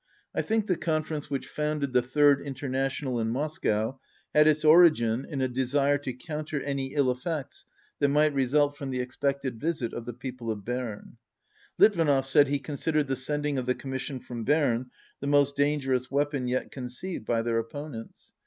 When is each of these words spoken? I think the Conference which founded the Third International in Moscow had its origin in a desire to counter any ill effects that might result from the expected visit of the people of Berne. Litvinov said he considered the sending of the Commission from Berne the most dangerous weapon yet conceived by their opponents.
I 0.33 0.41
think 0.41 0.65
the 0.65 0.77
Conference 0.77 1.29
which 1.29 1.47
founded 1.47 1.93
the 1.93 2.01
Third 2.01 2.41
International 2.41 3.19
in 3.19 3.29
Moscow 3.29 3.99
had 4.33 4.47
its 4.47 4.65
origin 4.65 5.27
in 5.29 5.41
a 5.41 5.47
desire 5.47 5.99
to 5.99 6.11
counter 6.11 6.59
any 6.63 6.95
ill 6.95 7.11
effects 7.11 7.67
that 7.99 8.07
might 8.07 8.33
result 8.33 8.75
from 8.75 8.89
the 8.89 8.99
expected 8.99 9.59
visit 9.59 9.93
of 9.93 10.05
the 10.07 10.13
people 10.13 10.49
of 10.49 10.65
Berne. 10.65 11.17
Litvinov 11.77 12.25
said 12.25 12.47
he 12.47 12.57
considered 12.57 13.05
the 13.05 13.15
sending 13.15 13.59
of 13.59 13.67
the 13.67 13.75
Commission 13.75 14.19
from 14.19 14.43
Berne 14.43 14.89
the 15.19 15.27
most 15.27 15.55
dangerous 15.55 16.09
weapon 16.09 16.47
yet 16.47 16.71
conceived 16.71 17.27
by 17.27 17.43
their 17.43 17.59
opponents. 17.59 18.33